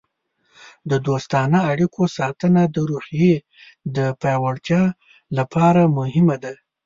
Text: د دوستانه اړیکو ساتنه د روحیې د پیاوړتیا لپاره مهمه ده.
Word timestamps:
د 0.89 0.91
دوستانه 1.07 1.59
اړیکو 1.71 2.01
ساتنه 2.17 2.61
د 2.75 2.77
روحیې 2.89 3.35
د 3.95 3.97
پیاوړتیا 4.21 4.81
لپاره 5.37 5.81
مهمه 5.97 6.35
ده. 6.43 6.53